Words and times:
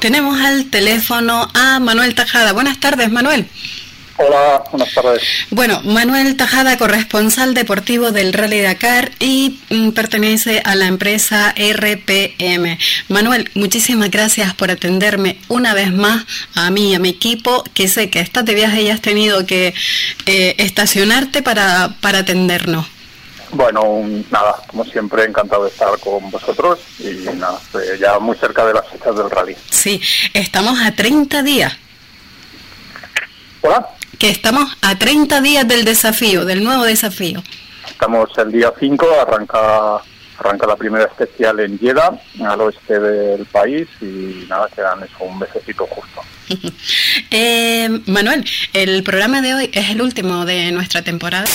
Tenemos 0.00 0.40
al 0.40 0.66
teléfono 0.66 1.48
a 1.54 1.80
Manuel 1.80 2.14
Tajada. 2.14 2.52
Buenas 2.52 2.78
tardes, 2.78 3.10
Manuel. 3.10 3.46
Hola, 4.16 4.64
buenas 4.70 4.92
tardes. 4.92 5.22
Bueno, 5.50 5.80
Manuel 5.82 6.36
Tajada, 6.36 6.76
corresponsal 6.76 7.54
deportivo 7.54 8.12
del 8.12 8.32
Rally 8.32 8.60
Dakar 8.60 9.10
y 9.18 9.60
mm, 9.70 9.90
pertenece 9.90 10.60
a 10.64 10.76
la 10.76 10.86
empresa 10.86 11.52
RPM. 11.56 12.78
Manuel, 13.08 13.50
muchísimas 13.54 14.10
gracias 14.10 14.54
por 14.54 14.70
atenderme 14.70 15.38
una 15.48 15.74
vez 15.74 15.92
más 15.92 16.24
a 16.54 16.70
mí 16.70 16.90
y 16.90 16.94
a 16.94 17.00
mi 17.00 17.08
equipo, 17.08 17.64
que 17.74 17.88
sé 17.88 18.10
que 18.10 18.20
estás 18.20 18.44
de 18.44 18.54
viaje 18.54 18.82
y 18.82 18.90
has 18.90 19.00
tenido 19.00 19.46
que 19.46 19.74
eh, 20.26 20.54
estacionarte 20.58 21.42
para, 21.42 21.94
para 22.00 22.20
atendernos. 22.20 22.86
Bueno, 23.52 24.02
nada, 24.30 24.56
como 24.66 24.84
siempre, 24.84 25.24
encantado 25.24 25.64
de 25.64 25.70
estar 25.70 25.88
con 26.00 26.30
vosotros 26.30 26.80
y 26.98 27.26
nada, 27.36 27.58
ya 27.98 28.18
muy 28.18 28.36
cerca 28.36 28.66
de 28.66 28.74
las 28.74 28.86
fechas 28.88 29.16
del 29.16 29.30
rally. 29.30 29.56
Sí, 29.70 30.00
estamos 30.34 30.78
a 30.80 30.92
30 30.92 31.42
días. 31.42 31.76
¿Hola? 33.62 33.88
Que 34.18 34.30
estamos 34.30 34.76
a 34.82 34.98
30 34.98 35.40
días 35.40 35.66
del 35.66 35.84
desafío, 35.84 36.44
del 36.44 36.62
nuevo 36.62 36.84
desafío. 36.84 37.42
Estamos 37.88 38.30
el 38.36 38.52
día 38.52 38.72
5, 38.78 39.06
arranca 39.20 40.02
arranca 40.38 40.66
la 40.68 40.76
primera 40.76 41.04
especial 41.04 41.58
en 41.60 41.78
Jeddah, 41.78 42.12
al 42.46 42.60
oeste 42.60 43.00
del 43.00 43.44
país, 43.46 43.88
y 44.00 44.46
nada, 44.48 44.68
quedan 44.74 45.02
eso, 45.02 45.24
un 45.24 45.38
mesecito 45.38 45.84
justo. 45.86 46.22
eh, 47.30 47.88
Manuel, 48.06 48.44
el 48.72 49.02
programa 49.02 49.42
de 49.42 49.54
hoy 49.54 49.70
es 49.72 49.90
el 49.90 50.00
último 50.00 50.44
de 50.44 50.70
nuestra 50.70 51.02
temporada 51.02 51.46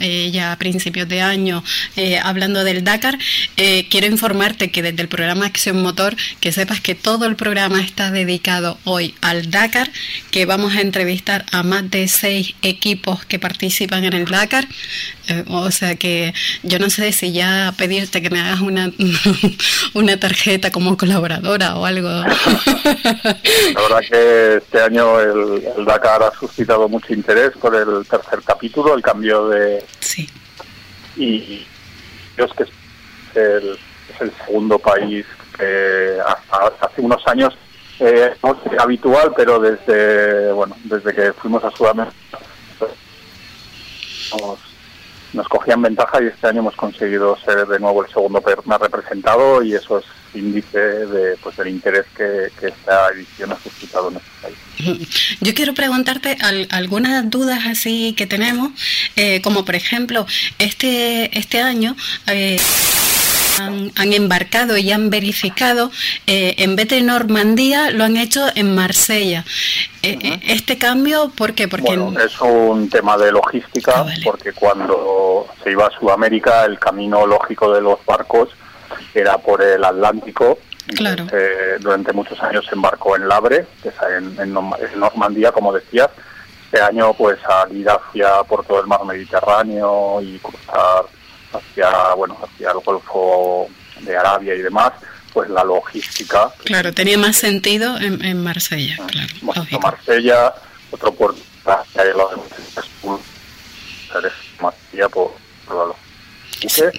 eh, 0.00 0.30
ya 0.32 0.52
a 0.52 0.56
principios 0.56 1.08
de 1.08 1.20
año 1.20 1.62
eh, 1.96 2.18
hablando 2.18 2.64
del 2.64 2.84
Dakar. 2.84 3.18
Eh, 3.56 3.86
quiero 3.90 4.06
informarte 4.06 4.70
que 4.70 4.82
desde 4.82 5.02
el 5.02 5.08
programa 5.08 5.46
Acción 5.46 5.82
Motor, 5.82 6.16
que 6.40 6.52
sepas 6.52 6.80
que 6.80 6.94
todo 6.94 7.26
el 7.26 7.36
programa 7.36 7.80
está 7.80 8.10
dedicado 8.10 8.78
hoy 8.84 9.14
al 9.20 9.50
Dakar, 9.50 9.90
que 10.30 10.46
vamos 10.46 10.74
a 10.74 10.80
entrevistar 10.80 11.44
a 11.52 11.62
más 11.62 11.90
de 11.90 12.08
seis 12.08 12.54
equipos 12.62 13.24
que 13.24 13.38
participan 13.38 14.04
en 14.04 14.14
el 14.14 14.24
Dakar. 14.26 14.66
o 15.48 15.70
sea 15.70 15.94
que 15.96 16.34
yo 16.62 16.78
no 16.78 16.90
sé 16.90 17.12
si 17.12 17.32
ya 17.32 17.72
pedirte 17.76 18.22
que 18.22 18.30
me 18.30 18.40
hagas 18.40 18.60
una, 18.60 18.90
una 19.94 20.18
tarjeta 20.18 20.70
como 20.70 20.96
colaboradora 20.96 21.76
o 21.76 21.86
algo. 21.86 22.08
La 22.10 23.82
verdad 23.82 24.00
que 24.08 24.56
este 24.56 24.80
año 24.80 25.20
el, 25.20 25.62
el 25.76 25.84
Dakar 25.84 26.22
ha 26.22 26.32
suscitado 26.38 26.88
mucho 26.88 27.12
interés 27.12 27.52
por 27.60 27.74
el 27.74 28.06
tercer 28.06 28.40
capítulo, 28.44 28.94
el 28.94 29.02
cambio 29.02 29.49
de... 29.50 29.84
Sí. 30.00 30.28
Y 31.16 31.66
que 32.36 32.62
es 32.62 32.70
el, 33.34 33.78
es 34.14 34.20
el 34.20 34.32
segundo 34.46 34.78
país 34.78 35.26
que 35.58 36.18
hasta 36.26 36.86
hace 36.86 37.02
unos 37.02 37.26
años 37.26 37.54
eh, 37.98 38.32
no 38.42 38.52
es 38.64 38.80
habitual, 38.80 39.32
pero 39.36 39.60
desde 39.60 40.52
bueno 40.52 40.74
desde 40.84 41.14
que 41.14 41.32
fuimos 41.34 41.62
a 41.64 41.70
Sudamérica 41.70 42.16
pues, 42.78 42.92
nos, 44.40 44.58
nos 45.34 45.48
cogían 45.48 45.82
ventaja 45.82 46.22
y 46.22 46.28
este 46.28 46.46
año 46.46 46.60
hemos 46.60 46.76
conseguido 46.76 47.36
ser 47.44 47.66
de 47.66 47.78
nuevo 47.78 48.02
el 48.02 48.10
segundo 48.10 48.42
más 48.64 48.80
representado 48.80 49.62
y 49.62 49.74
eso 49.74 49.98
es 49.98 50.04
índice 50.34 50.78
de, 50.78 51.36
pues, 51.42 51.56
del 51.56 51.68
interés 51.68 52.06
que, 52.16 52.48
que 52.58 52.68
esta 52.68 53.08
edición 53.08 53.52
ha 53.52 53.58
suscitado 53.58 54.10
en 54.10 54.16
este 54.16 54.30
país. 54.42 55.38
Yo 55.40 55.54
quiero 55.54 55.74
preguntarte 55.74 56.36
al, 56.40 56.66
algunas 56.70 57.28
dudas 57.28 57.60
así 57.66 58.14
que 58.16 58.26
tenemos, 58.26 58.70
eh, 59.16 59.40
como 59.42 59.64
por 59.64 59.74
ejemplo, 59.74 60.26
este, 60.58 61.36
este 61.38 61.60
año... 61.60 61.96
Eh, 62.26 62.58
han, 63.58 63.92
han, 63.96 64.12
embarcado 64.12 64.78
y 64.78 64.90
han 64.90 65.10
verificado, 65.10 65.90
eh, 66.26 66.54
en 66.58 66.76
vez 66.76 66.88
de 66.88 67.02
Normandía, 67.02 67.90
lo 67.90 68.04
han 68.04 68.16
hecho 68.16 68.46
en 68.54 68.74
Marsella. 68.74 69.44
Eh, 70.02 70.16
uh 70.16 70.20
-huh. 70.20 70.40
¿Este 70.46 70.78
cambio 70.78 71.30
por 71.36 71.52
qué? 71.52 71.68
Porque 71.68 71.96
bueno, 71.96 72.18
es 72.18 72.40
un 72.40 72.88
tema 72.88 73.18
de 73.18 73.32
logística, 73.32 73.92
ah, 73.96 74.02
vale. 74.04 74.22
porque 74.24 74.52
cuando 74.52 75.46
se 75.62 75.72
iba 75.72 75.86
a 75.86 75.90
Sudamérica, 75.90 76.64
el 76.64 76.78
camino 76.78 77.26
lógico 77.26 77.72
de 77.74 77.82
los 77.82 77.98
barcos 78.06 78.48
era 79.14 79.38
por 79.38 79.62
el 79.62 79.84
Atlántico. 79.84 80.58
Claro. 80.96 81.26
Eh, 81.32 81.76
durante 81.80 82.12
muchos 82.12 82.40
años 82.42 82.64
se 82.66 82.74
embarcó 82.74 83.14
en 83.16 83.28
Labre, 83.28 83.66
que 83.82 83.90
es 83.90 83.94
en, 84.16 84.26
en, 84.40 84.56
en 84.56 85.00
Normandía, 85.00 85.52
como 85.52 85.72
decías. 85.72 86.08
Este 86.64 86.80
año, 86.82 87.12
pues, 87.14 87.38
al 87.46 87.76
ir 87.76 87.88
hacia 87.88 88.42
por 88.44 88.64
todo 88.64 88.80
el 88.80 88.86
mar 88.86 89.04
Mediterráneo 89.04 90.20
y 90.22 90.38
cruzar 90.38 91.04
hacia, 91.52 92.14
bueno, 92.14 92.36
hacia 92.42 92.70
el 92.70 92.78
Golfo 92.78 93.68
de 94.00 94.16
Arabia 94.16 94.54
y 94.54 94.62
demás, 94.62 94.92
pues 95.32 95.50
la 95.50 95.64
logística. 95.64 96.48
Claro, 96.64 96.92
tenía 96.92 97.18
más 97.18 97.36
sentido 97.36 97.96
en, 97.98 98.24
en 98.24 98.42
Marsella, 98.42 98.96
Ah, 99.00 99.06
claro. 99.08 99.28
Lógico. 99.56 99.80
Marsella, 99.80 100.54
otro 100.92 101.12
puerto, 101.12 101.40
hacia 101.64 102.02
el 102.02 102.16
lado 102.16 102.30
de 102.30 102.36
Marsella 104.60 105.08
por, 105.08 105.32
por 105.66 105.76
la 105.76 105.84
logística. 105.86 106.92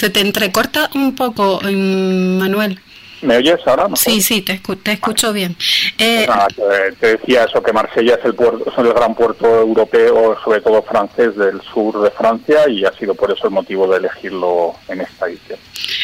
Se 0.00 0.08
te 0.08 0.20
entrecorta 0.20 0.88
un 0.94 1.14
poco, 1.14 1.60
mm, 1.62 2.38
Manuel. 2.38 2.80
¿Me 3.20 3.36
oyes 3.36 3.60
ahora? 3.66 3.86
Sí, 3.96 4.22
sí, 4.22 4.40
te, 4.40 4.54
escu 4.54 4.76
te 4.76 4.92
escucho 4.92 5.26
vale. 5.26 5.40
bien. 5.40 5.56
Eh, 5.98 6.24
Nada, 6.26 6.46
te, 6.48 6.92
te, 6.92 7.18
decía 7.18 7.44
eso, 7.44 7.62
que 7.62 7.70
Marsella 7.70 8.14
es 8.14 8.24
el, 8.24 8.34
puerto, 8.34 8.64
es 8.66 8.78
el 8.78 8.94
gran 8.94 9.14
puerto 9.14 9.60
europeo, 9.60 10.38
sobre 10.42 10.62
todo 10.62 10.82
francés, 10.84 11.36
del 11.36 11.60
sur 11.60 12.00
de 12.00 12.10
Francia 12.12 12.66
y 12.66 12.82
ha 12.86 12.92
sido 12.94 13.14
por 13.14 13.30
eso 13.30 13.44
el 13.44 13.50
motivo 13.50 13.86
de 13.88 13.98
elegirlo 13.98 14.74
en 14.88 15.02
esta 15.02 15.26
edición. 15.26 15.58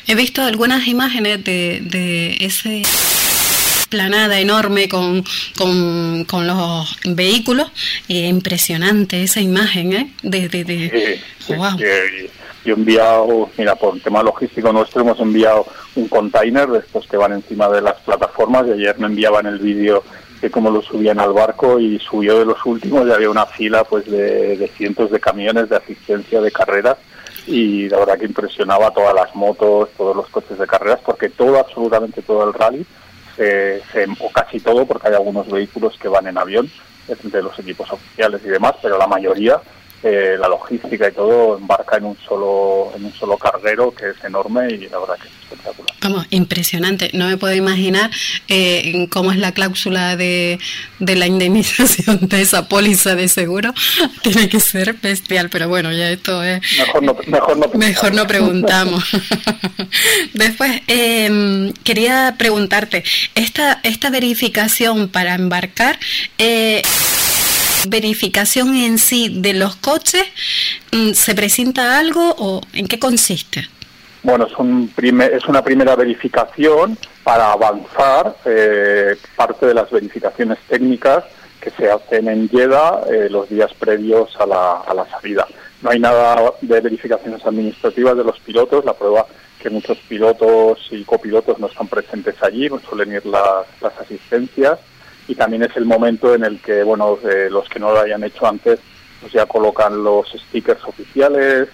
He 0.06 0.14
visto 0.14 0.42
algunas 0.42 0.86
imágenes 0.86 1.42
de, 1.42 1.80
de 1.80 2.36
ese 2.40 2.82
planada 3.88 4.38
enorme 4.40 4.90
con, 4.90 5.24
con, 5.56 6.24
con 6.24 6.46
los 6.46 6.98
vehículos. 7.04 7.70
Eh, 8.08 8.26
impresionante 8.26 9.22
esa 9.22 9.40
imagen, 9.40 9.92
¿eh? 9.94 10.10
De, 10.22 10.50
de, 10.50 10.64
de... 10.64 11.20
Sí, 11.38 11.54
wow. 11.54 11.78
Sí, 11.78 12.28
yo 12.66 12.74
he 12.74 12.78
enviado, 12.78 13.48
mira, 13.56 13.76
por 13.76 13.94
el 13.94 14.02
tema 14.02 14.22
logístico 14.22 14.72
nuestro 14.72 15.02
hemos 15.02 15.20
enviado 15.20 15.66
un 15.94 16.08
container 16.08 16.68
de 16.68 16.80
estos 16.80 17.06
que 17.06 17.16
van 17.16 17.32
encima 17.32 17.68
de 17.68 17.80
las 17.80 17.94
plataformas 18.00 18.66
y 18.66 18.72
ayer 18.72 18.98
me 18.98 19.06
enviaban 19.06 19.46
el 19.46 19.60
vídeo 19.60 20.02
de 20.40 20.50
cómo 20.50 20.70
lo 20.70 20.82
subían 20.82 21.20
al 21.20 21.32
barco 21.32 21.78
y 21.78 21.98
subió 22.00 22.38
de 22.38 22.44
los 22.44 22.64
últimos 22.66 23.06
y 23.06 23.12
había 23.12 23.30
una 23.30 23.46
fila 23.46 23.84
pues 23.84 24.04
de, 24.06 24.56
de 24.56 24.68
cientos 24.68 25.10
de 25.10 25.20
camiones 25.20 25.68
de 25.68 25.76
asistencia 25.76 26.40
de 26.40 26.50
carreras 26.50 26.96
y 27.46 27.88
la 27.88 27.98
verdad 27.98 28.18
que 28.18 28.26
impresionaba 28.26 28.90
todas 28.90 29.14
las 29.14 29.34
motos, 29.36 29.88
todos 29.96 30.16
los 30.16 30.28
coches 30.28 30.58
de 30.58 30.66
carreras 30.66 30.98
porque 31.04 31.28
todo, 31.30 31.58
absolutamente 31.58 32.20
todo 32.20 32.48
el 32.48 32.52
rally 32.52 32.84
se, 33.36 33.80
o 34.20 34.30
casi 34.32 34.58
todo 34.58 34.86
porque 34.86 35.08
hay 35.08 35.14
algunos 35.14 35.48
vehículos 35.48 35.96
que 35.98 36.08
van 36.08 36.26
en 36.26 36.38
avión 36.38 36.68
de 37.06 37.42
los 37.42 37.56
equipos 37.60 37.90
oficiales 37.92 38.40
y 38.44 38.48
demás, 38.48 38.74
pero 38.82 38.98
la 38.98 39.06
mayoría 39.06 39.60
eh, 40.08 40.36
la 40.38 40.46
logística 40.46 41.08
y 41.08 41.12
todo 41.12 41.58
embarca 41.58 41.96
en 41.96 42.04
un 42.04 42.16
solo 42.28 42.92
en 42.94 43.06
un 43.06 43.12
solo 43.12 43.36
carguero 43.36 43.92
que 43.92 44.10
es 44.10 44.24
enorme 44.24 44.68
y 44.72 44.88
la 44.88 45.00
verdad 45.00 45.16
que 45.20 45.26
es 45.26 45.34
espectacular. 45.42 45.96
Vamos, 46.00 46.26
impresionante. 46.30 47.10
No 47.12 47.26
me 47.26 47.36
puedo 47.36 47.54
imaginar 47.54 48.10
eh, 48.46 49.08
cómo 49.10 49.32
es 49.32 49.38
la 49.38 49.50
cláusula 49.50 50.14
de, 50.14 50.60
de, 51.00 51.16
la 51.16 51.26
indemnización 51.26 52.28
de 52.28 52.40
esa 52.40 52.68
póliza 52.68 53.16
de 53.16 53.26
seguro. 53.26 53.74
Tiene 54.22 54.48
que 54.48 54.60
ser 54.60 54.94
bestial, 54.94 55.50
pero 55.50 55.68
bueno, 55.68 55.90
ya 55.90 56.10
esto 56.10 56.40
es... 56.44 56.60
Mejor 56.78 57.02
no, 57.02 57.16
mejor 57.26 57.56
no, 57.56 57.66
mejor 57.74 58.14
no 58.14 58.26
preguntamos. 58.28 59.04
Después, 60.34 60.82
eh, 60.86 61.72
quería 61.82 62.36
preguntarte, 62.38 63.02
esta, 63.34 63.80
esta 63.82 64.10
verificación 64.10 65.08
para 65.08 65.34
embarcar... 65.34 65.98
Eh, 66.38 66.82
verificación 67.88 68.74
en 68.76 68.98
sí 68.98 69.40
de 69.40 69.54
los 69.54 69.76
coches, 69.76 70.24
mm, 70.92 71.12
¿se 71.12 71.34
presenta 71.34 71.98
algo 71.98 72.34
o 72.38 72.60
en 72.72 72.86
qué 72.86 72.98
consiste? 72.98 73.68
Bueno, 74.22 74.46
es, 74.46 74.52
un 74.58 74.92
es 74.98 75.44
una 75.46 75.62
primera 75.62 75.94
verificación 75.94 76.98
para 77.22 77.52
avanzar 77.52 78.36
eh, 78.44 79.16
parte 79.36 79.66
de 79.66 79.74
las 79.74 79.90
verificaciones 79.90 80.58
técnicas 80.68 81.24
que 81.60 81.70
se 81.70 81.90
hacen 81.90 82.28
en 82.28 82.48
Jeddah 82.48 83.02
eh, 83.08 83.28
los 83.30 83.48
días 83.48 83.72
previos 83.74 84.34
a 84.40 84.46
la, 84.46 84.80
a 84.80 84.94
la 84.94 85.08
salida. 85.08 85.46
No 85.82 85.90
hay 85.90 86.00
nada 86.00 86.52
de 86.60 86.80
verificaciones 86.80 87.44
administrativas 87.46 88.16
de 88.16 88.24
los 88.24 88.38
pilotos, 88.40 88.84
la 88.84 88.94
prueba 88.94 89.26
que 89.60 89.70
muchos 89.70 89.98
pilotos 90.08 90.86
y 90.90 91.04
copilotos 91.04 91.58
no 91.58 91.68
están 91.68 91.88
presentes 91.88 92.34
allí, 92.42 92.68
no 92.68 92.80
suelen 92.80 93.12
ir 93.12 93.26
las, 93.26 93.66
las 93.80 93.96
asistencias 93.98 94.78
y 95.28 95.34
también 95.34 95.62
es 95.62 95.76
el 95.76 95.84
momento 95.84 96.34
en 96.34 96.44
el 96.44 96.60
que 96.60 96.82
bueno 96.82 97.18
eh, 97.24 97.48
los 97.50 97.68
que 97.68 97.80
no 97.80 97.92
lo 97.92 98.00
hayan 98.00 98.24
hecho 98.24 98.46
antes 98.46 98.80
pues 99.20 99.32
ya 99.32 99.46
colocan 99.46 100.02
los 100.02 100.28
stickers 100.48 100.84
oficiales 100.84 101.68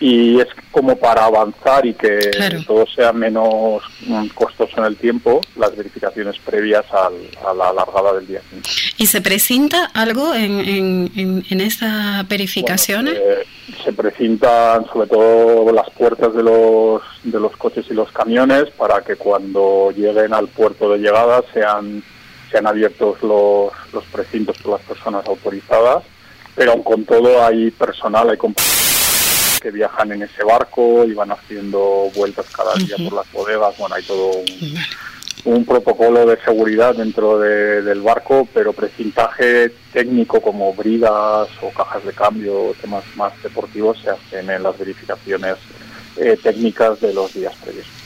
y 0.00 0.40
es 0.40 0.48
como 0.70 0.96
para 0.96 1.26
avanzar 1.26 1.84
y 1.84 1.92
que 1.92 2.30
todo 2.66 2.86
sea 2.86 3.12
menos 3.12 3.82
mm, 4.06 4.28
costoso 4.28 4.78
en 4.78 4.84
el 4.84 4.96
tiempo 4.96 5.42
las 5.56 5.76
verificaciones 5.76 6.38
previas 6.38 6.86
a 6.90 7.10
la 7.52 7.72
largada 7.72 8.14
del 8.14 8.26
día 8.26 8.40
5. 8.48 8.62
¿Y 8.96 9.06
se 9.06 9.20
presenta 9.20 9.90
algo 9.92 10.34
en, 10.34 10.60
en, 11.14 11.44
en 11.48 11.60
estas 11.60 12.26
verificaciones? 12.26 13.14
Eh, 13.14 13.44
se 13.84 13.92
precintan 13.92 14.86
sobre 14.86 15.08
todo 15.08 15.70
las 15.72 15.90
puertas 15.90 16.34
de 16.34 16.42
los, 16.42 17.02
de 17.22 17.38
los 17.38 17.56
coches 17.56 17.84
y 17.90 17.94
los 17.94 18.10
camiones 18.10 18.70
para 18.76 19.02
que 19.02 19.16
cuando 19.16 19.92
lleguen 19.94 20.32
al 20.32 20.48
puerto 20.48 20.90
de 20.92 20.98
llegada 20.98 21.42
sean, 21.52 22.02
sean 22.50 22.66
abiertos 22.66 23.22
los, 23.22 23.72
los 23.92 24.04
precintos 24.12 24.58
por 24.58 24.72
las 24.72 24.82
personas 24.82 25.26
autorizadas, 25.26 26.04
pero 26.54 26.82
con 26.82 27.04
todo 27.04 27.44
hay 27.44 27.70
personal, 27.70 28.30
hay 28.30 28.36
compañeros 28.36 28.80
que 29.60 29.70
viajan 29.70 30.10
en 30.12 30.22
ese 30.22 30.42
barco 30.42 31.04
y 31.04 31.12
van 31.12 31.30
haciendo 31.30 32.10
vueltas 32.14 32.46
cada 32.50 32.74
día 32.74 32.96
por 32.96 33.12
las 33.12 33.30
bodegas. 33.32 33.76
Bueno, 33.78 33.94
hay 33.94 34.02
todo 34.02 34.30
un, 35.44 35.64
protocolo 35.64 36.26
de 36.26 36.40
seguridad 36.42 36.94
dentro 36.94 37.38
del 37.38 38.00
barco, 38.00 38.48
pero 38.52 38.72
precintaje 38.72 39.70
técnico 39.92 40.40
como 40.40 40.72
bridas 40.74 41.48
o 41.62 41.70
cajas 41.70 42.04
de 42.04 42.12
cambio, 42.12 42.74
temas 42.80 43.04
más 43.16 43.32
deportivos, 43.42 43.98
se 44.02 44.10
hacen 44.10 44.50
en 44.50 44.62
las 44.62 44.78
verificaciones 44.78 45.56
eh, 46.16 46.38
técnicas 46.42 47.00
de 47.00 47.12
los 47.12 47.32
días 47.34 47.54
previos. 47.62 47.99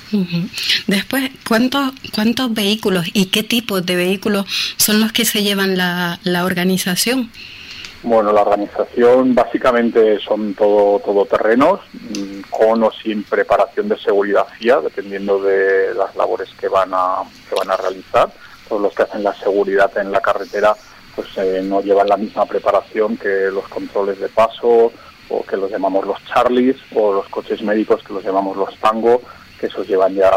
Después, 0.87 1.31
¿cuántos, 1.47 1.93
¿cuántos 2.15 2.53
vehículos 2.53 3.07
y 3.13 3.27
qué 3.27 3.43
tipos 3.43 3.85
de 3.85 3.97
vehículos 3.97 4.47
son 4.77 5.01
los 5.01 5.13
que 5.13 5.25
se 5.25 5.43
llevan 5.43 5.77
la, 5.77 6.19
la 6.25 6.45
organización? 6.45 7.31
Bueno, 8.03 8.33
la 8.33 8.43
organización 8.43 9.35
básicamente 9.35 10.19
son 10.21 10.53
todo 10.55 11.01
todoterrenos, 11.01 11.81
mm, 11.93 12.51
con 12.51 12.83
o 12.83 12.93
sin 12.93 13.23
preparación 13.25 13.89
de 13.89 13.99
seguridad 13.99 14.47
FIA, 14.59 14.81
dependiendo 14.81 15.43
de 15.43 15.95
las 15.95 16.15
labores 16.15 16.51
que 16.61 16.69
van 16.69 16.91
a, 16.93 17.23
que 17.49 17.55
van 17.55 17.71
a 17.71 17.77
realizar. 17.79 18.31
Todos 18.69 18.83
los 18.83 18.95
que 18.95 19.05
hacen 19.05 19.23
la 19.23 19.35
seguridad 19.35 19.91
en 19.97 20.13
la 20.13 20.21
carretera 20.21 20.75
pues 21.15 21.29
eh, 21.37 21.63
no 21.65 21.81
llevan 21.81 22.09
la 22.09 22.17
misma 22.17 22.45
preparación 22.45 23.17
que 23.17 23.49
los 23.51 23.67
controles 23.69 24.19
de 24.21 24.29
paso 24.29 24.93
o 25.29 25.43
que 25.45 25.57
los 25.57 25.71
llamamos 25.71 26.07
los 26.07 26.23
Charlies 26.27 26.77
o 26.95 27.15
los 27.15 27.29
coches 27.29 27.63
médicos 27.63 28.03
que 28.03 28.13
los 28.13 28.25
llamamos 28.25 28.57
los 28.57 28.77
Tango, 28.79 29.23
esos 29.65 29.87
llevan 29.87 30.15
ya, 30.15 30.31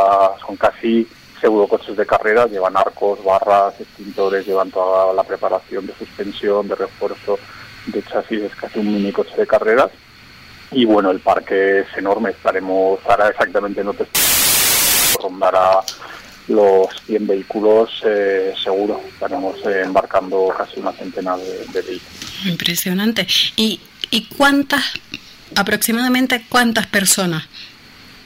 son 0.45 0.55
casi 0.55 1.07
pseudo 1.39 1.67
coches 1.67 1.95
de 1.95 2.05
carrera, 2.05 2.47
llevan 2.47 2.75
arcos, 2.75 3.23
barras, 3.23 3.79
extintores, 3.79 4.45
llevan 4.45 4.71
toda 4.71 5.13
la 5.13 5.23
preparación 5.23 5.85
de 5.85 5.93
suspensión, 5.95 6.67
de 6.67 6.75
refuerzo, 6.75 7.39
de 7.87 8.03
chasis 8.03 8.43
es 8.43 8.55
casi 8.55 8.79
un 8.79 8.93
mini 8.93 9.11
coche 9.11 9.35
de 9.37 9.47
carreras. 9.47 9.91
Y 10.71 10.85
bueno, 10.85 11.11
el 11.11 11.19
parque 11.19 11.79
es 11.79 11.87
enorme, 11.97 12.31
estaremos, 12.31 12.99
ahora 13.07 13.29
exactamente 13.29 13.83
no 13.83 13.93
te 13.93 14.05
rondará 15.21 15.79
los 16.49 16.87
100 17.05 17.27
vehículos 17.27 17.89
eh, 18.05 18.53
seguro. 18.61 19.01
Estaremos 19.07 19.55
embarcando 19.65 20.53
casi 20.57 20.79
una 20.79 20.91
centena 20.91 21.37
de, 21.37 21.65
vehículos. 21.73 22.45
Impresionante. 22.45 23.27
¿Y, 23.55 23.79
¿Y 24.11 24.25
cuántas, 24.25 24.83
aproximadamente 25.55 26.45
cuántas 26.49 26.87
personas? 26.87 27.47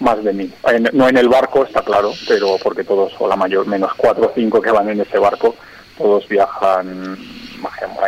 Más 0.02 0.22
de 0.24 0.34
mil. 0.34 0.54
no 0.92 1.08
en 1.08 1.18
el 1.18 1.30
barco, 1.30 1.64
está 1.64 1.82
claro, 1.82 2.12
pero 2.28 2.58
porque 2.62 2.84
todos, 2.84 3.14
o 3.20 3.28
la 3.28 3.38
mayor, 3.38 3.66
menos 3.68 3.94
cuatro 3.96 4.26
o 4.26 4.32
cinco 4.36 4.62
que 4.62 4.72
van 4.72 4.90
en 4.90 5.00
ese 5.00 5.18
barco, 5.18 5.56
todos 5.98 6.28
viajan 6.28 7.18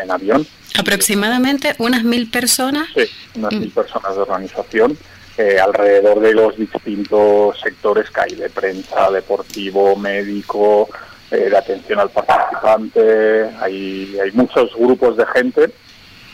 en 0.04 0.12
avión 0.12 0.46
Aproximadamente 0.78 1.76
unas 1.78 2.04
mil 2.04 2.30
personas. 2.30 2.90
Sí, 2.96 3.06
unas 3.36 3.54
mil 3.54 3.70
personas 3.70 4.16
de 4.16 4.22
organización. 4.22 4.98
Eh, 5.38 5.60
alrededor 5.60 6.20
de 6.20 6.34
los 6.34 6.56
distintos 6.58 7.60
sectores 7.60 8.10
que 8.12 8.22
hay 8.22 8.36
de 8.36 8.50
prensa, 8.50 9.10
deportivo, 9.10 9.96
médico, 9.96 10.90
eh, 11.32 11.50
de 11.50 11.58
atención 11.58 12.00
al 12.00 12.12
participante, 12.12 13.50
hay, 13.60 14.16
hay 14.24 14.32
muchos 14.34 14.76
grupos 14.76 15.18
de 15.18 15.26
gente 15.28 15.72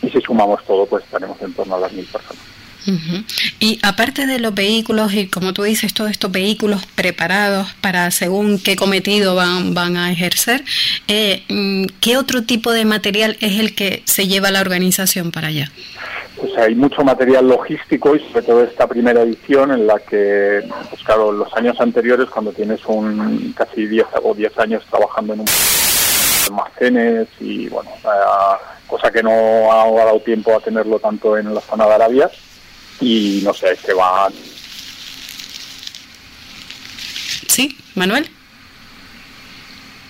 y 0.01 0.09
si 0.09 0.19
sumamos 0.19 0.65
todo 0.65 0.85
pues 0.85 1.05
estaremos 1.05 1.41
en 1.41 1.53
torno 1.53 1.75
a 1.75 1.79
las 1.79 1.93
mil 1.93 2.05
personas. 2.05 2.43
Y 3.59 3.79
aparte 3.83 4.25
de 4.25 4.39
los 4.39 4.53
vehículos, 4.53 5.13
y 5.13 5.27
como 5.27 5.53
tú 5.53 5.63
dices, 5.63 5.93
todos 5.93 6.11
estos 6.11 6.31
vehículos 6.31 6.85
preparados 6.95 7.73
para 7.81 8.09
según 8.11 8.59
qué 8.59 8.75
cometido 8.75 9.35
van, 9.35 9.73
van 9.73 9.97
a 9.97 10.11
ejercer, 10.11 10.63
eh, 11.07 11.43
mm, 11.49 11.85
¿qué 12.01 12.17
otro 12.17 12.43
tipo 12.43 12.71
de 12.71 12.85
material 12.85 13.37
es 13.41 13.59
el 13.59 13.75
que 13.75 14.01
se 14.05 14.27
lleva 14.27 14.51
la 14.51 14.61
organización 14.61 15.31
para 15.31 15.47
allá? 15.47 15.71
Pues 16.37 16.57
hay 16.57 16.73
mucho 16.73 17.03
material 17.03 17.49
logístico 17.49 18.15
y 18.15 18.19
sobre 18.19 18.43
todo 18.43 18.63
esta 18.63 18.87
primera 18.87 19.21
edición 19.21 19.71
en 19.71 19.85
la 19.85 19.99
que, 19.99 20.63
pues 20.89 21.03
claro, 21.03 21.33
los 21.33 21.53
años 21.55 21.79
anteriores 21.81 22.29
cuando 22.29 22.53
tienes 22.53 22.79
un 22.85 23.53
casi 23.57 23.85
10 23.85 24.05
o 24.23 24.33
10 24.33 24.57
años 24.59 24.83
trabajando 24.89 25.33
en 25.33 25.41
un 25.41 25.47
almacenes 26.49 27.27
y 27.39 27.67
bueno, 27.69 27.89
eh, 28.03 28.57
cosa 28.87 29.11
que 29.11 29.21
no 29.21 29.31
ha 29.71 30.05
dado 30.05 30.19
tiempo 30.21 30.55
a 30.55 30.59
tenerlo 30.59 30.99
tanto 30.99 31.37
en 31.37 31.53
la 31.53 31.61
zona 31.61 31.85
de 31.85 31.93
Arabia, 31.93 32.29
y 33.01 33.41
no 33.43 33.53
sé, 33.53 33.75
se 33.75 33.93
van. 33.93 34.33
Sí, 37.47 37.77
Manuel. 37.95 38.29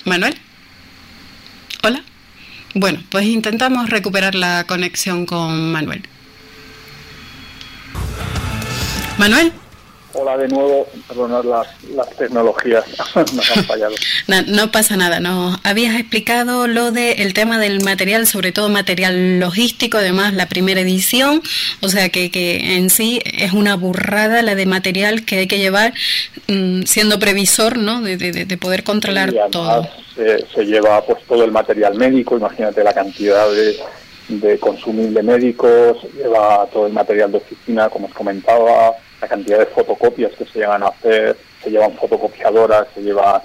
Manuel. 0.06 0.36
Hola. 1.84 2.04
Bueno, 2.74 3.02
pues 3.10 3.26
intentamos 3.26 3.90
recuperar 3.90 4.36
la 4.36 4.64
conexión 4.66 5.26
con 5.26 5.72
Manuel. 5.72 6.08
Manuel. 9.18 9.54
Hola 10.14 10.38
de 10.38 10.48
nuevo, 10.48 10.88
perdonad 11.08 11.44
las, 11.44 11.68
las 11.94 12.10
tecnologías 12.16 12.84
nos 13.16 13.58
han 13.58 13.64
fallado. 13.66 13.94
No, 14.48 14.72
pasa 14.72 14.96
nada, 14.96 15.20
nos 15.20 15.60
habías 15.64 16.00
explicado 16.00 16.68
lo 16.68 16.92
del 16.92 17.34
tema 17.34 17.60
del 17.60 17.84
material, 17.84 18.26
sobre 18.26 18.52
todo 18.52 18.70
material 18.70 19.40
logístico, 19.40 19.98
además 19.98 20.34
la 20.34 20.48
primera 20.48 20.82
edición, 20.82 21.42
o 21.82 21.90
sea 21.90 22.10
que, 22.10 22.32
que 22.32 22.76
en 22.78 22.90
sí 22.90 23.22
es 23.26 23.54
una 23.54 23.76
burrada 23.76 24.42
la 24.42 24.56
de 24.56 24.66
material 24.66 25.26
que 25.26 25.40
hay 25.40 25.48
que 25.48 25.60
llevar 25.60 25.94
mm, 26.48 26.84
siendo 26.84 27.20
previsor, 27.20 27.78
¿no? 27.78 28.02
De, 28.02 28.18
de, 28.18 28.58
poder 28.58 28.84
controlar 28.84 29.34
todo. 29.52 29.88
Se, 30.16 30.46
se 30.48 30.66
lleva 30.66 31.04
pues 31.06 31.24
todo 31.26 31.44
el 31.44 31.52
material 31.52 31.96
médico, 31.96 32.38
imagínate 32.38 32.84
la 32.84 32.94
cantidad 32.94 33.50
de, 33.52 33.78
de 34.30 34.60
consumible 34.60 35.24
médicos, 35.24 35.98
lleva 36.16 36.68
todo 36.72 36.88
el 36.88 36.94
material 36.94 37.32
de 37.32 37.38
oficina, 37.38 37.90
como 37.90 38.08
os 38.08 38.14
comentaba, 38.14 38.96
la 39.22 39.28
cantidad 39.28 39.60
de 39.60 39.66
fotocopias 39.68 40.32
que 40.38 40.46
se 40.46 40.60
llevan 40.60 40.84
a 40.84 40.88
hacer, 40.88 41.38
se 41.64 41.70
llevan 41.70 41.94
fotocopiadoras, 41.94 42.88
se 42.94 43.02
lleva, 43.02 43.44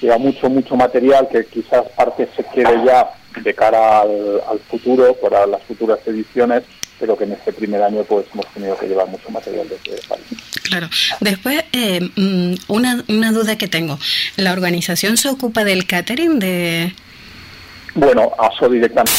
lleva 0.00 0.18
mucho, 0.18 0.48
mucho 0.48 0.76
material 0.76 1.28
que 1.30 1.46
quizás 1.46 1.82
parte 1.96 2.28
se 2.36 2.44
quede 2.44 2.84
ya 2.84 3.10
de 3.40 3.54
cara 3.54 4.02
al, 4.02 4.60
futuro, 4.70 5.14
para 5.14 5.46
las 5.46 5.62
futuras 5.62 5.98
ediciones, 6.06 6.62
pero 7.00 7.16
que 7.16 7.24
en 7.24 7.32
este 7.32 7.52
primer 7.52 7.82
año 7.82 8.04
pues 8.04 8.26
hemos 8.32 8.46
tenido 8.48 8.76
que 8.78 8.86
llevar 8.86 9.08
mucho 9.08 9.28
material 9.30 9.68
desde 9.68 10.06
París. 10.06 10.26
Claro. 10.62 10.88
Después, 11.20 11.64
eh, 11.72 12.00
mm, 12.16 12.54
una, 12.68 13.04
una 13.08 13.32
duda 13.32 13.56
que 13.56 13.68
tengo. 13.68 13.98
¿La 14.36 14.52
organización 14.52 15.16
se 15.16 15.28
ocupa 15.28 15.64
del 15.64 15.86
catering 15.86 16.38
de...? 16.38 16.94
Bueno, 17.94 18.32
ASO 18.38 18.68
directamente 18.68 19.12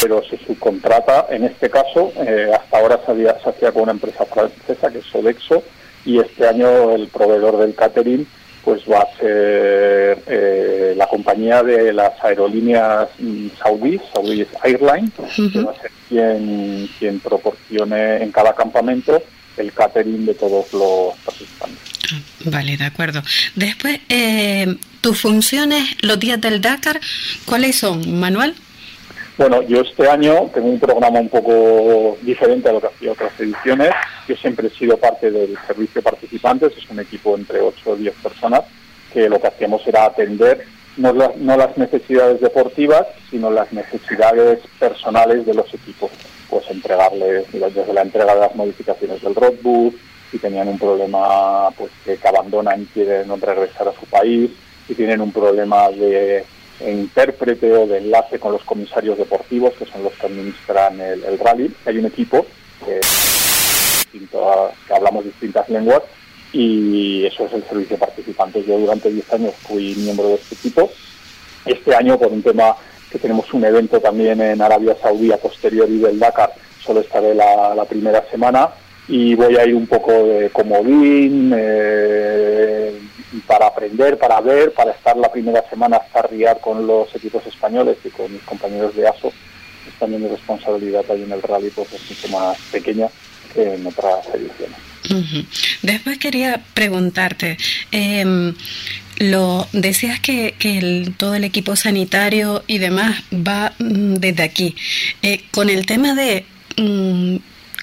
pero 0.00 0.22
se 0.22 0.38
subcontrata, 0.38 1.26
en 1.30 1.44
este 1.44 1.68
caso, 1.70 2.12
eh, 2.16 2.50
hasta 2.52 2.78
ahora 2.78 3.00
se, 3.04 3.10
había, 3.10 3.38
se 3.40 3.50
hacía 3.50 3.72
con 3.72 3.82
una 3.82 3.92
empresa 3.92 4.24
francesa 4.24 4.90
que 4.90 4.98
es 4.98 5.06
Sodexo 5.06 5.62
y 6.04 6.18
este 6.18 6.48
año 6.48 6.92
el 6.94 7.08
proveedor 7.08 7.58
del 7.58 7.74
catering 7.74 8.26
pues 8.64 8.82
va 8.90 9.00
a 9.00 9.16
ser 9.18 10.22
eh, 10.26 10.94
la 10.96 11.06
compañía 11.06 11.62
de 11.62 11.92
las 11.92 12.12
aerolíneas 12.22 13.08
mm, 13.18 13.48
saudíes, 13.58 14.02
Saudi 14.12 14.46
Airlines, 14.64 15.12
que 15.34 15.62
va 15.62 15.72
a 15.72 15.80
ser 15.80 15.90
quien, 16.08 16.88
quien 16.98 17.20
proporcione 17.20 18.22
en 18.22 18.30
cada 18.32 18.54
campamento 18.54 19.22
el 19.56 19.72
catering 19.72 20.26
de 20.26 20.34
todos 20.34 20.72
los 20.72 21.16
participantes. 21.24 21.78
Vale, 22.44 22.76
de 22.76 22.84
acuerdo. 22.84 23.22
Después, 23.54 24.00
eh, 24.08 24.76
tus 25.00 25.18
funciones, 25.18 25.96
los 26.02 26.18
días 26.18 26.40
del 26.40 26.60
Dakar, 26.60 27.00
¿cuáles 27.46 27.76
son, 27.76 28.18
Manuel? 28.18 28.54
Bueno, 29.40 29.62
yo 29.62 29.80
este 29.80 30.06
año 30.06 30.50
tengo 30.52 30.68
un 30.68 30.78
programa 30.78 31.18
un 31.18 31.30
poco 31.30 32.18
diferente 32.20 32.68
a 32.68 32.72
lo 32.72 32.80
que 32.82 32.88
hacía 32.88 33.12
otras 33.12 33.32
ediciones. 33.40 33.88
Yo 34.28 34.36
siempre 34.36 34.66
he 34.66 34.70
sido 34.70 34.98
parte 34.98 35.30
del 35.30 35.56
servicio 35.66 36.02
participantes, 36.02 36.76
es 36.76 36.90
un 36.90 37.00
equipo 37.00 37.34
entre 37.38 37.58
8 37.58 37.90
o 37.90 37.96
10 37.96 38.16
personas, 38.16 38.64
que 39.10 39.30
lo 39.30 39.40
que 39.40 39.46
hacíamos 39.46 39.80
era 39.86 40.04
atender 40.04 40.66
no, 40.98 41.14
las 41.14 41.78
necesidades 41.78 42.42
deportivas, 42.42 43.06
sino 43.30 43.50
las 43.50 43.72
necesidades 43.72 44.58
personales 44.78 45.46
de 45.46 45.54
los 45.54 45.72
equipos. 45.72 46.10
Pues 46.50 46.70
entregarles, 46.70 47.50
desde 47.50 47.94
la 47.94 48.02
entrega 48.02 48.34
de 48.34 48.40
las 48.40 48.54
modificaciones 48.54 49.22
del 49.22 49.34
roadbook, 49.34 49.94
si 50.30 50.38
tenían 50.38 50.68
un 50.68 50.78
problema 50.78 51.70
pues 51.78 51.90
que 52.04 52.18
abandonan 52.28 52.82
y 52.82 52.86
quieren 52.92 53.40
regresar 53.40 53.88
a 53.88 53.98
su 53.98 54.04
país, 54.04 54.50
si 54.86 54.94
tienen 54.94 55.22
un 55.22 55.32
problema 55.32 55.88
de 55.88 56.44
intérprete 56.88 57.72
o 57.72 57.86
de 57.86 57.98
enlace 57.98 58.38
con 58.38 58.52
los 58.52 58.64
comisarios 58.64 59.18
deportivos, 59.18 59.74
que 59.74 59.86
son 59.86 60.02
los 60.02 60.12
que 60.14 60.26
administran 60.26 61.00
el, 61.00 61.38
rally. 61.38 61.74
Hay 61.86 61.98
un 61.98 62.06
equipo 62.06 62.46
que 62.84 63.00
hablamos 64.94 65.24
distintas 65.24 65.68
lenguas 65.68 66.02
y 66.52 67.24
eso 67.26 67.46
es 67.46 67.52
el 67.52 67.64
servicio 67.64 67.96
de 67.96 68.00
participantes. 68.00 68.66
Yo 68.66 68.78
durante 68.78 69.10
10 69.10 69.32
años 69.34 69.54
fui 69.66 69.94
miembro 69.96 70.28
de 70.28 70.34
este 70.34 70.54
equipo. 70.54 70.90
Este 71.64 71.94
año, 71.94 72.18
por 72.18 72.28
un 72.28 72.42
tema 72.42 72.74
que 73.10 73.18
tenemos 73.18 73.52
un 73.52 73.64
evento 73.64 74.00
también 74.00 74.40
en 74.40 74.62
Arabia 74.62 74.96
Saudí 75.00 75.32
a 75.32 75.36
posteriori 75.36 75.98
del 75.98 76.18
Dakar, 76.18 76.52
solo 76.82 77.00
estaré 77.00 77.34
la 77.34 77.84
primera 77.88 78.24
semana 78.30 78.70
y 79.10 79.34
voy 79.34 79.56
a 79.56 79.66
ir 79.66 79.74
un 79.74 79.88
poco 79.88 80.12
de 80.12 80.50
comodín 80.50 81.52
eh, 81.56 82.92
para 83.44 83.66
aprender, 83.66 84.16
para 84.16 84.40
ver, 84.40 84.72
para 84.72 84.92
estar 84.92 85.16
la 85.16 85.32
primera 85.32 85.68
semana 85.68 85.96
hasta 85.96 86.22
riar 86.22 86.60
con 86.60 86.86
los 86.86 87.12
equipos 87.16 87.44
españoles 87.44 87.98
y 88.04 88.10
con 88.10 88.32
mis 88.32 88.42
compañeros 88.42 88.94
de 88.94 89.08
ASO. 89.08 89.32
Es 89.88 89.94
también 89.98 90.22
mi 90.22 90.28
responsabilidad 90.28 91.04
ahí 91.10 91.24
en 91.24 91.32
el 91.32 91.42
rally, 91.42 91.70
pues 91.70 91.92
es 91.92 92.08
mucho 92.08 92.28
más 92.28 92.56
pequeña 92.70 93.08
que 93.52 93.74
en 93.74 93.84
otras 93.84 94.28
ediciones. 94.32 94.76
Después 95.82 96.18
quería 96.18 96.62
preguntarte, 96.72 97.56
eh, 97.90 98.52
lo 99.18 99.66
decías 99.72 100.20
que, 100.20 100.54
que 100.56 100.78
el, 100.78 101.14
todo 101.16 101.34
el 101.34 101.42
equipo 101.42 101.74
sanitario 101.74 102.62
y 102.68 102.78
demás 102.78 103.24
va 103.32 103.72
mm, 103.80 104.14
desde 104.14 104.44
aquí. 104.44 104.76
Eh, 105.22 105.40
con 105.50 105.68
el 105.68 105.84
tema 105.84 106.14
de 106.14 106.44
mm, 106.76 107.36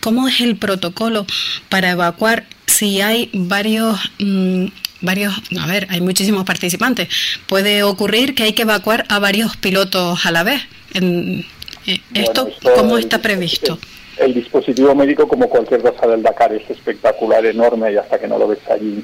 cómo 0.08 0.30
es 0.30 0.40
el 0.40 0.56
protocolo 0.56 1.26
para 1.68 1.92
evacuar 1.92 2.46
si 2.66 3.02
hay 3.02 3.30
varios 3.34 4.00
mm, 4.20 4.68
varios, 5.02 5.34
a 5.60 5.68
ver, 5.68 5.86
hay 5.90 6.00
muchísimos 6.00 6.46
participantes. 6.46 7.10
Puede 7.46 7.84
ocurrir 7.84 8.34
que 8.34 8.44
hay 8.44 8.54
que 8.54 8.62
evacuar 8.62 9.04
a 9.10 9.20
varios 9.20 9.58
pilotos 9.58 10.26
a 10.26 10.32
la 10.32 10.44
vez. 10.44 10.62
En, 10.94 11.44
eh, 11.86 12.00
¿esto, 12.14 12.44
bueno, 12.44 12.56
esto, 12.56 12.74
cómo 12.74 12.98
está 12.98 13.22
previsto? 13.22 13.80
El, 14.16 14.28
el, 14.28 14.34
dispositivo 14.36 14.96
médico, 14.96 15.28
como 15.28 15.50
cualquier 15.50 15.82
cosa 15.82 16.08
del 16.08 16.24
Dakar, 16.24 16.54
es 16.54 16.70
espectacular, 16.70 17.46
enorme 17.46 17.92
y 17.92 17.98
hasta 17.98 18.18
que 18.18 18.30
no 18.30 18.40
lo 18.40 18.48
ves 18.48 18.60
allí. 18.72 19.04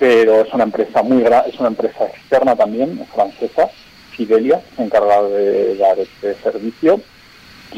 Pero 0.00 0.40
es 0.40 0.52
una 0.52 0.64
empresa 0.64 1.00
muy 1.04 1.22
grande, 1.22 1.50
es 1.50 1.60
una 1.60 1.68
empresa 1.68 2.06
externa 2.06 2.56
también, 2.56 3.00
francesa, 3.14 3.68
Fidelia, 4.16 4.60
encargada 4.78 5.28
de 5.28 5.76
dar 5.76 5.96
este 6.00 6.34
servicio 6.42 7.00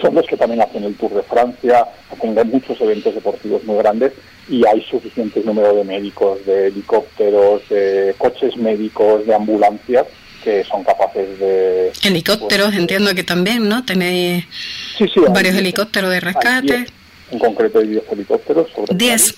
son 0.00 0.14
los 0.14 0.26
que 0.26 0.36
también 0.36 0.62
hacen 0.62 0.84
el 0.84 0.94
Tour 0.94 1.14
de 1.14 1.22
Francia, 1.22 1.86
hacen 2.10 2.34
muchos 2.50 2.80
eventos 2.80 3.14
deportivos 3.14 3.64
muy 3.64 3.76
grandes 3.78 4.12
y 4.48 4.66
hay 4.66 4.82
suficiente 4.82 5.42
número 5.44 5.74
de 5.74 5.84
médicos, 5.84 6.44
de 6.46 6.68
helicópteros, 6.68 7.68
de 7.68 8.14
coches 8.18 8.56
médicos, 8.56 9.26
de 9.26 9.34
ambulancias 9.34 10.06
que 10.42 10.62
son 10.64 10.84
capaces 10.84 11.38
de... 11.38 11.90
Helicópteros, 12.02 12.66
pues, 12.66 12.78
entiendo 12.78 13.14
que 13.14 13.24
también, 13.24 13.66
¿no? 13.66 13.84
Tenéis 13.84 14.44
sí, 14.98 15.08
sí, 15.08 15.20
varios 15.32 15.56
helicópteros 15.56 16.10
de 16.10 16.20
rescate. 16.20 16.76
Diez, 16.76 16.92
en 17.30 17.38
concreto 17.38 17.78
hay 17.78 17.88
10 17.88 18.04
helicópteros. 18.12 18.70
Sobre 18.70 18.94
10. 18.94 19.34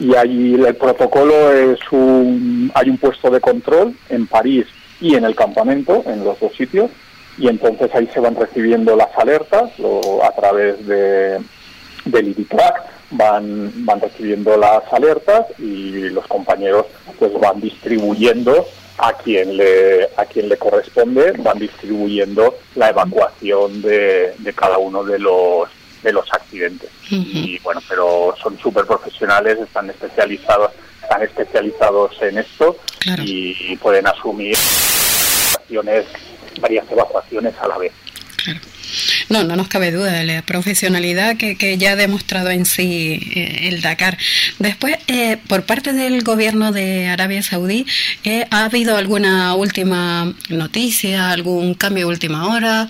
Y 0.00 0.14
ahí 0.16 0.54
el 0.54 0.74
protocolo 0.74 1.52
es 1.52 1.78
un... 1.92 2.72
Hay 2.74 2.90
un 2.90 2.98
puesto 2.98 3.30
de 3.30 3.40
control 3.40 3.94
en 4.08 4.26
París 4.26 4.66
y 5.00 5.14
en 5.14 5.24
el 5.24 5.36
campamento, 5.36 6.02
en 6.06 6.24
los 6.24 6.38
dos 6.40 6.52
sitios, 6.56 6.90
y 7.38 7.48
entonces 7.48 7.90
ahí 7.94 8.08
se 8.12 8.20
van 8.20 8.34
recibiendo 8.34 8.96
las 8.96 9.16
alertas 9.16 9.78
lo, 9.78 10.24
a 10.24 10.32
través 10.32 10.86
de, 10.86 11.40
del 12.04 12.28
IDITRAC, 12.28 12.82
van, 13.12 13.72
van 13.84 14.00
recibiendo 14.00 14.56
las 14.56 14.90
alertas 14.92 15.46
y 15.58 16.08
los 16.10 16.26
compañeros 16.26 16.86
pues 17.18 17.32
van 17.40 17.60
distribuyendo 17.60 18.66
a 18.98 19.12
quien 19.14 19.56
le 19.56 20.04
a 20.16 20.24
quien 20.26 20.48
le 20.48 20.56
corresponde 20.58 21.32
van 21.38 21.58
distribuyendo 21.58 22.58
la 22.74 22.90
evacuación 22.90 23.80
de, 23.80 24.34
de 24.38 24.52
cada 24.52 24.78
uno 24.78 25.02
de 25.02 25.18
los 25.18 25.68
de 26.02 26.12
los 26.12 26.30
accidentes 26.32 26.90
y 27.10 27.58
bueno 27.60 27.80
pero 27.88 28.34
son 28.42 28.58
súper 28.58 28.84
profesionales 28.84 29.58
están 29.58 29.88
especializados 29.88 30.72
están 31.02 31.22
especializados 31.22 32.20
en 32.20 32.38
esto 32.38 32.76
claro. 32.98 33.22
y 33.24 33.76
pueden 33.76 34.06
asumir 34.06 34.56
acciones 35.54 36.06
varias 36.60 36.90
evacuaciones 36.90 37.54
a 37.60 37.68
la 37.68 37.78
vez. 37.78 37.92
Claro. 38.36 38.60
No, 39.28 39.44
no 39.44 39.56
nos 39.56 39.68
cabe 39.68 39.90
duda 39.90 40.12
de 40.12 40.24
la 40.24 40.42
profesionalidad 40.42 41.36
que, 41.36 41.56
que 41.56 41.78
ya 41.78 41.92
ha 41.92 41.96
demostrado 41.96 42.50
en 42.50 42.66
sí 42.66 43.20
eh, 43.34 43.68
el 43.68 43.80
Dakar. 43.80 44.18
Después, 44.58 44.96
eh, 45.06 45.38
por 45.48 45.64
parte 45.64 45.92
del 45.92 46.22
gobierno 46.22 46.72
de 46.72 47.08
Arabia 47.08 47.42
Saudí, 47.42 47.86
eh, 48.24 48.46
¿ha 48.50 48.66
habido 48.66 48.96
alguna 48.96 49.54
última 49.54 50.34
noticia, 50.50 51.30
algún 51.30 51.74
cambio 51.74 52.06
de 52.06 52.12
última 52.12 52.54
hora, 52.54 52.88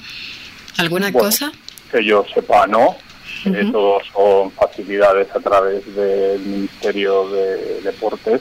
alguna 0.79 1.11
bueno, 1.11 1.27
cosa? 1.27 1.53
Que 1.91 2.05
yo 2.05 2.25
sepa, 2.35 2.67
no. 2.67 2.97
Uh 3.45 3.49
-huh. 3.49 3.73
todos 3.73 4.03
son 4.13 4.53
facilidades 4.53 5.29
a 5.35 5.41
través 5.41 5.85
del 5.97 6.41
Ministerio 6.43 7.29
de 7.29 7.81
Deportes 7.83 8.41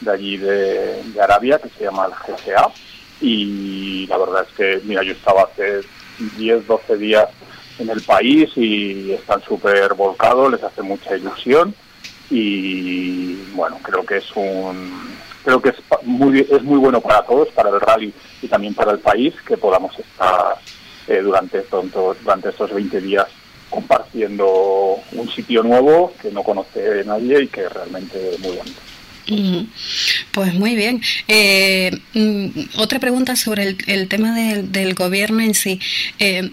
de 0.00 0.10
allí 0.10 0.36
de, 0.38 1.02
de 1.04 1.20
Arabia, 1.20 1.58
que 1.58 1.68
se 1.68 1.84
llama 1.84 2.06
el 2.06 2.12
GCA 2.12 2.68
y 3.20 4.06
la 4.06 4.18
verdad 4.18 4.46
es 4.48 4.54
que, 4.54 4.80
mira, 4.84 5.02
yo 5.02 5.12
estaba 5.12 5.42
hace 5.42 5.80
10, 6.36 6.66
12 6.66 6.96
días 6.96 7.28
en 7.78 7.90
el 7.90 8.02
país 8.02 8.50
y 8.56 9.12
están 9.12 9.42
súper 9.42 9.94
volcados, 9.94 10.52
les 10.52 10.62
hace 10.62 10.82
mucha 10.82 11.16
ilusión 11.16 11.74
y 12.30 13.34
bueno, 13.52 13.78
creo 13.82 14.04
que 14.04 14.18
es 14.18 14.30
un 14.36 15.18
creo 15.42 15.60
que 15.60 15.70
es 15.70 15.76
muy 16.02 16.40
es 16.40 16.62
muy 16.62 16.78
bueno 16.78 17.00
para 17.00 17.22
todos, 17.22 17.48
para 17.48 17.70
el 17.70 17.80
rally 17.80 18.12
y 18.42 18.48
también 18.48 18.74
para 18.74 18.92
el 18.92 18.98
país 18.98 19.34
que 19.46 19.56
podamos 19.56 19.98
estar 19.98 20.56
eh, 21.08 21.20
durante 21.22 21.60
tonto, 21.62 22.14
durante 22.22 22.50
estos 22.50 22.72
20 22.72 23.00
días 23.00 23.26
compartiendo 23.70 24.96
un 25.12 25.30
sitio 25.30 25.62
nuevo 25.62 26.12
que 26.20 26.30
no 26.30 26.42
conoce 26.42 27.04
nadie 27.04 27.42
y 27.42 27.48
que 27.48 27.64
es 27.64 27.72
realmente 27.72 28.36
muy 28.40 28.56
bonito. 28.56 28.80
Pues 30.32 30.54
muy 30.54 30.74
bien. 30.74 31.00
Eh, 31.28 31.90
otra 32.76 32.98
pregunta 32.98 33.36
sobre 33.36 33.64
el, 33.64 33.78
el 33.86 34.08
tema 34.08 34.34
del, 34.34 34.72
del, 34.72 34.94
gobierno 34.94 35.40
en 35.40 35.54
sí. 35.54 35.80
Eh, 36.18 36.50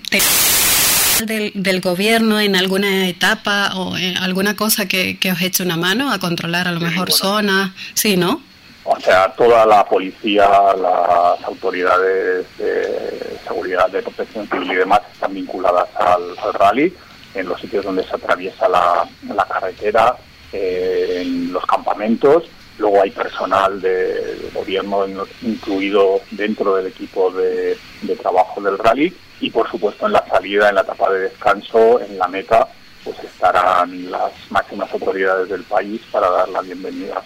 del, 1.26 1.52
del, 1.56 1.82
gobierno 1.82 2.40
en 2.40 2.56
alguna 2.56 3.08
etapa 3.08 3.72
o 3.76 3.98
en 3.98 4.18
alguna 4.18 4.56
cosa 4.56 4.88
que, 4.88 5.18
que, 5.18 5.32
os 5.32 5.42
eche 5.42 5.64
una 5.64 5.78
mano 5.78 6.12
a 6.12 6.20
controlar 6.20 6.68
a 6.68 6.72
lo 6.72 6.80
mejor 6.80 7.10
bueno. 7.10 7.16
zonas? 7.16 7.72
Sí, 7.96 8.18
¿no? 8.18 8.42
O 8.84 9.00
sea, 9.00 9.34
toda 9.34 9.66
la 9.66 9.84
policía, 9.84 10.48
las 10.48 11.44
autoridades 11.44 12.46
de 12.58 13.38
seguridad, 13.46 13.90
de 13.90 14.02
protección 14.02 14.48
civil 14.48 14.72
y 14.72 14.76
demás 14.76 15.02
están 15.12 15.34
vinculadas 15.34 15.90
al, 15.96 16.38
al 16.38 16.54
rally 16.54 16.94
en 17.34 17.48
los 17.50 17.60
sitios 17.60 17.84
donde 17.84 18.04
se 18.04 18.16
atraviesa 18.16 18.70
la, 18.70 19.08
la 19.34 19.46
carretera, 19.46 20.16
eh, 20.54 21.20
en 21.22 21.52
los 21.52 21.66
campamentos 21.66 22.44
Luego 22.78 23.02
hay 23.02 23.12
personal 23.12 23.82
de, 23.82 24.50
gobierno 24.54 25.06
incluido 25.42 26.22
dentro 26.32 26.76
del 26.76 26.88
equipo 26.88 27.32
de, 27.32 27.78
de, 28.02 28.16
trabajo 28.16 28.62
del 28.62 28.78
rally 28.78 29.14
y 29.40 29.50
por 29.50 29.70
supuesto 29.70 30.06
en 30.06 30.14
la 30.14 30.26
salida, 30.28 30.70
en 30.70 30.76
la 30.76 30.82
etapa 30.82 31.12
de 31.12 31.22
descanso, 31.22 32.02
en 32.02 32.18
la 32.18 32.28
meta, 32.28 32.68
pues 33.04 33.18
estarán 33.24 34.12
las 34.12 34.32
máximas 34.50 34.92
autoridades 34.92 35.50
del 35.50 35.64
país 35.64 36.02
para 36.12 36.30
dar 36.30 36.50
la 36.50 36.62
bienvenida 36.62 37.22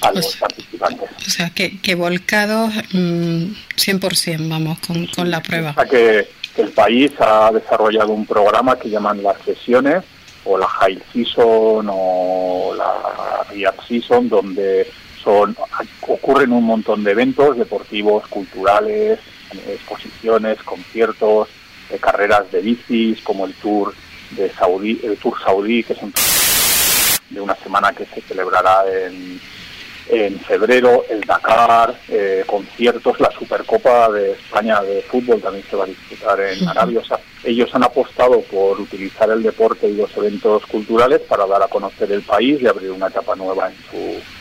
a 0.00 0.12
los 0.12 0.26
pues, 0.26 0.36
participantes. 0.36 1.10
O 1.26 1.30
sea, 1.30 1.50
que, 1.50 1.80
que 1.80 1.94
volcados 1.94 2.72
mmm, 2.92 3.52
100%, 3.76 4.48
vamos, 4.48 4.78
con, 4.80 5.06
con 5.06 5.30
la 5.30 5.42
prueba. 5.42 5.70
O 5.70 5.74
sea, 5.74 5.84
que, 5.84 6.28
que 6.54 6.62
el 6.62 6.70
país 6.70 7.12
ha 7.18 7.50
desarrollado 7.52 8.12
un 8.12 8.26
programa 8.26 8.78
que 8.78 8.90
llaman 8.90 9.22
las 9.22 9.40
sesiones 9.42 10.04
o 10.44 10.58
la 10.58 10.68
High 10.68 11.00
Season 11.12 11.86
o 11.90 12.74
la 12.76 13.44
Real 13.50 13.74
Season, 13.86 14.28
donde 14.28 14.90
son 15.22 15.56
ocurren 16.06 16.52
un 16.52 16.64
montón 16.64 17.02
de 17.02 17.12
eventos 17.12 17.56
deportivos, 17.56 18.26
culturales, 18.28 19.18
exposiciones, 19.68 20.62
conciertos, 20.62 21.48
de 21.90 21.98
carreras 21.98 22.50
de 22.50 22.60
bicis, 22.60 23.22
como 23.22 23.46
el 23.46 23.54
Tour 23.54 23.94
de 24.32 24.50
Saudí, 24.50 25.00
el 25.02 25.16
Tour 25.16 25.38
Saudí, 25.42 25.82
que 25.82 25.92
es 25.94 26.02
un 26.02 26.12
de 27.30 27.40
una 27.40 27.56
semana 27.56 27.92
que 27.92 28.04
se 28.06 28.20
celebrará 28.20 28.84
en 28.86 29.40
en 30.08 30.38
febrero 30.40 31.04
el 31.08 31.20
Dakar, 31.22 31.94
eh, 32.08 32.44
conciertos, 32.46 33.20
la 33.20 33.30
Supercopa 33.30 34.10
de 34.10 34.32
España 34.32 34.82
de 34.82 35.02
fútbol 35.02 35.40
también 35.40 35.64
se 35.68 35.76
va 35.76 35.84
a 35.84 35.88
disputar 35.88 36.40
en 36.40 36.68
Arabia. 36.68 37.00
O 37.00 37.04
sea, 37.04 37.18
ellos 37.42 37.74
han 37.74 37.84
apostado 37.84 38.40
por 38.42 38.80
utilizar 38.80 39.30
el 39.30 39.42
deporte 39.42 39.88
y 39.88 39.96
los 39.96 40.14
eventos 40.16 40.64
culturales 40.66 41.20
para 41.22 41.46
dar 41.46 41.62
a 41.62 41.68
conocer 41.68 42.10
el 42.12 42.22
país 42.22 42.60
y 42.60 42.66
abrir 42.66 42.90
una 42.90 43.08
etapa 43.08 43.34
nueva 43.34 43.68
en 43.68 43.76
su 43.90 44.33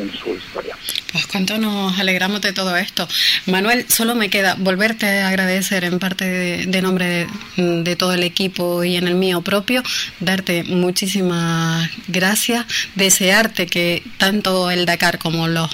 en 0.00 0.12
su 0.12 0.30
historia. 0.34 0.76
Pues 1.12 1.26
cuánto 1.26 1.58
nos 1.58 1.98
alegramos 1.98 2.40
de 2.40 2.52
todo 2.52 2.76
esto. 2.76 3.08
Manuel, 3.46 3.86
solo 3.88 4.14
me 4.14 4.30
queda 4.30 4.54
volverte 4.58 5.06
a 5.20 5.28
agradecer 5.28 5.84
en 5.84 5.98
parte 5.98 6.24
de, 6.24 6.66
de 6.66 6.82
nombre 6.82 7.28
de, 7.56 7.82
de, 7.82 7.96
todo 7.96 8.12
el 8.14 8.22
equipo 8.22 8.84
y 8.84 8.96
en 8.96 9.08
el 9.08 9.14
mío 9.14 9.42
propio, 9.42 9.82
darte 10.20 10.64
muchísimas 10.64 11.90
gracias, 12.08 12.66
desearte 12.94 13.66
que 13.66 14.02
tanto 14.18 14.70
el 14.70 14.86
Dakar 14.86 15.18
como 15.18 15.48
los 15.48 15.70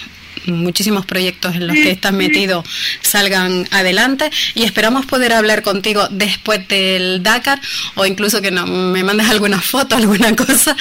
muchísimos 0.53 1.07
proyectos 1.07 1.55
en 1.55 1.67
los 1.67 1.77
que 1.77 1.91
estás 1.91 2.13
metido 2.13 2.65
salgan 3.01 3.67
adelante 3.71 4.31
y 4.55 4.65
esperamos 4.65 5.07
poder 5.07 5.33
hablar 5.33 5.63
contigo 5.63 6.07
después 6.11 6.67
del 6.69 7.23
Dakar 7.23 7.61
o 7.95 8.07
incluso 8.07 8.41
que 8.43 8.51
no, 8.51 8.67
me 8.67 9.03
mandes 9.05 9.29
alguna 9.29 9.61
foto, 9.61 9.97
alguna 9.97 10.35
cosa 10.37 10.77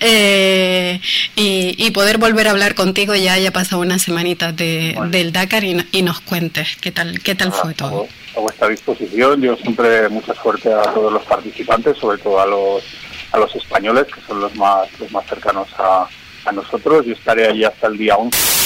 eh, 0.00 1.00
y, 1.36 1.90
poder 1.90 2.18
volver 2.18 2.46
a 2.46 2.52
hablar 2.52 2.76
contigo 2.76 3.16
ya 3.16 3.32
haya 3.32 3.52
pasado 3.52 3.82
unas 3.82 4.02
semanitas 4.02 4.56
de, 4.56 4.96
del 5.10 5.32
Dakar 5.32 5.64
y, 5.64 5.84
y, 5.90 6.02
nos 6.02 6.20
cuentes 6.20 6.76
qué 6.80 6.92
tal, 6.92 7.20
qué 7.20 7.34
tal 7.34 7.52
fue 7.52 7.74
todo 7.74 8.06
a 8.36 8.40
vuestra 8.40 8.68
disposición. 8.68 9.40
Yo 9.42 9.56
siempre 9.56 10.08
mucha 10.08 10.34
suerte 10.34 10.72
a 10.72 10.82
todos 10.82 11.12
los 11.12 11.24
participantes, 11.24 11.98
sobre 11.98 12.18
todo 12.18 12.40
a 12.40 12.46
los 12.46 12.84
a 13.32 13.38
los 13.38 13.54
españoles, 13.54 14.06
que 14.06 14.20
son 14.22 14.40
los 14.40 14.54
más 14.56 14.88
los 14.98 15.10
más 15.12 15.26
cercanos 15.26 15.68
a, 15.78 16.08
a 16.44 16.52
nosotros. 16.52 17.06
Yo 17.06 17.12
estaré 17.12 17.46
allí 17.46 17.64
hasta 17.64 17.86
el 17.86 17.96
día 17.96 18.16
11. 18.16 18.59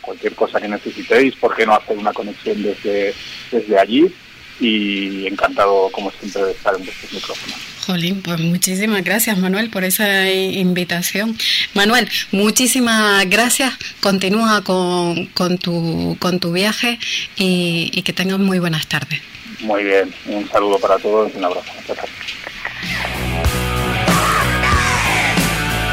Cualquier 0.00 0.34
cosa 0.34 0.60
que 0.60 0.68
necesitéis, 0.68 1.34
¿por 1.36 1.54
qué 1.54 1.66
no 1.66 1.74
hacer 1.74 1.96
una 1.96 2.12
conexión 2.12 2.62
desde, 2.62 3.14
desde 3.50 3.78
allí? 3.78 4.12
Y 4.58 5.26
encantado, 5.26 5.90
como 5.92 6.10
siempre, 6.12 6.44
de 6.44 6.52
estar 6.52 6.74
en 6.74 6.84
vuestros 6.84 7.12
micrófonos. 7.12 7.56
Jolín, 7.86 8.20
pues 8.22 8.40
muchísimas 8.40 9.04
gracias 9.04 9.38
Manuel 9.38 9.70
por 9.70 9.84
esa 9.84 10.28
invitación. 10.30 11.36
Manuel, 11.74 12.08
muchísimas 12.32 13.28
gracias. 13.30 13.74
Continúa 14.00 14.62
con, 14.64 15.26
con, 15.26 15.58
tu, 15.58 16.16
con 16.18 16.40
tu 16.40 16.52
viaje 16.52 16.98
y, 17.36 17.90
y 17.92 18.02
que 18.02 18.12
tengas 18.12 18.38
muy 18.38 18.58
buenas 18.58 18.88
tardes. 18.88 19.20
Muy 19.60 19.84
bien, 19.84 20.12
un 20.26 20.48
saludo 20.48 20.78
para 20.78 20.98
todos 20.98 21.32
y 21.32 21.38
un 21.38 21.44
abrazo. 21.44 21.70
Gracias. 21.86 22.10